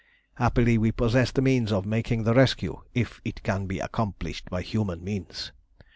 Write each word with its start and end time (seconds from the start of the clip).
Happily 0.37 0.79
we 0.79 0.91
possess 0.91 1.29
the 1.29 1.43
means 1.43 1.71
of 1.71 1.85
making 1.85 2.23
the 2.23 2.33
rescue, 2.33 2.81
if 2.95 3.21
it 3.23 3.43
can 3.43 3.67
be 3.67 3.77
accomplished 3.77 4.49
by 4.49 4.63
human 4.63 5.03
means. 5.03 5.51